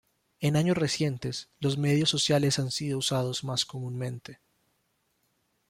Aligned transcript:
En 0.39 0.55
años 0.55 0.77
recientes 0.79 1.51
los 1.59 1.77
medios 1.77 2.09
sociales 2.09 2.57
han 2.57 2.71
sido 2.71 2.97
usados 2.97 3.43
más 3.43 3.65
comúnmente. 3.65 4.39